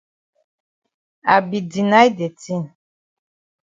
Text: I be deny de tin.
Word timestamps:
I 1.33 1.37
be 1.49 1.57
deny 1.73 2.07
de 2.17 2.27
tin. 2.41 2.63